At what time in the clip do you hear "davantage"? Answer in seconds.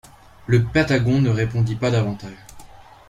1.91-2.33